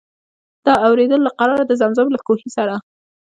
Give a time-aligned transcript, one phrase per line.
[0.65, 2.75] د اورېدلو له قراره د زمزم له کوهي سره.